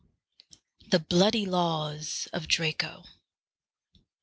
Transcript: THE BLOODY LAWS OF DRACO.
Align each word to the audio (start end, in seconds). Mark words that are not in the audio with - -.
THE 0.89 0.97
BLOODY 0.97 1.45
LAWS 1.45 2.27
OF 2.33 2.47
DRACO. 2.47 3.03